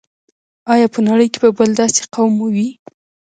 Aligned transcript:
آیا 0.73 0.87
په 0.93 0.99
نړۍ 1.09 1.27
کې 1.33 1.39
به 1.43 1.49
بل 1.57 1.69
داسې 1.81 2.01
قوم 2.13 2.33
وي. 2.55 2.67